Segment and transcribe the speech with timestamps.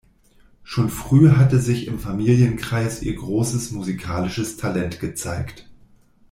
[0.63, 5.69] Schon früh hatte sich im Familienkreis ihr großes musikalisches Talent gezeigt.